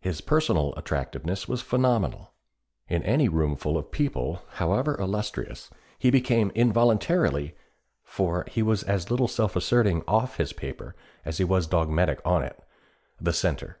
[0.00, 2.30] His personal attractiveness was phenomenal.
[2.88, 5.68] In any roomful of people, however illustrious,
[5.98, 7.54] he became involuntarily
[8.02, 12.42] for he was as little self asserting off his paper as he was dogmatic on
[12.42, 12.58] it
[13.20, 13.78] the centre.